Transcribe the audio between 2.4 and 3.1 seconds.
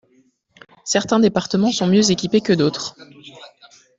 que d’autres.